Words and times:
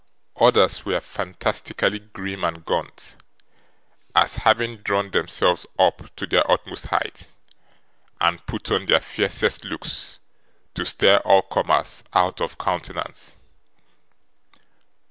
Others, 0.37 0.83
were 0.83 0.99
fantastically 0.99 1.99
grim 1.99 2.43
and 2.43 2.65
gaunt, 2.65 3.17
as 4.15 4.37
having 4.37 4.77
drawn 4.77 5.11
themselves 5.11 5.67
up 5.77 6.15
to 6.15 6.25
their 6.25 6.49
utmost 6.51 6.87
height, 6.87 7.27
and 8.19 8.43
put 8.47 8.71
on 8.71 8.87
their 8.87 8.99
fiercest 8.99 9.63
looks 9.63 10.17
to 10.73 10.87
stare 10.87 11.19
all 11.19 11.43
comers 11.43 12.03
out 12.15 12.41
of 12.41 12.57
countenance. 12.57 13.37